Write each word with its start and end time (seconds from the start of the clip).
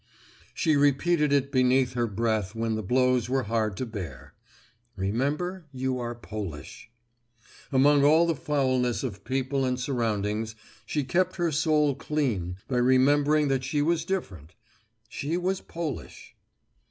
She 0.55 0.75
repeated 0.75 1.31
it 1.31 1.51
beneath 1.51 1.93
her 1.93 2.07
breath 2.07 2.55
when 2.55 2.73
the 2.73 2.81
blows 2.81 3.29
were 3.29 3.43
hard 3.43 3.77
to 3.77 3.85
bear, 3.85 4.33
"Remember, 4.95 5.65
you 5.71 5.99
are 5.99 6.15
Polish." 6.15 6.89
Among 7.71 8.03
all 8.03 8.25
the 8.25 8.33
foulness 8.33 9.03
of 9.03 9.23
people 9.23 9.63
and 9.63 9.79
surroundings, 9.79 10.55
she 10.87 11.03
kept 11.03 11.35
her 11.35 11.51
soul 11.51 11.93
clean 11.93 12.57
by 12.67 12.77
remembering 12.77 13.47
that 13.49 13.63
she 13.63 13.83
was 13.83 14.03
different: 14.03 14.55
she 15.07 15.37
was 15.37 15.61
Polish. 15.61 16.35